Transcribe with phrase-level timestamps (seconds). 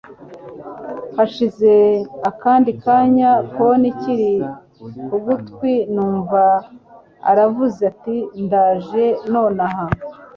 [1.17, 1.71] hashize
[2.29, 4.31] akandi kanya phone ikiri
[5.07, 6.41] kugutwi numva
[7.29, 9.85] aravuze ati ndaje nonaha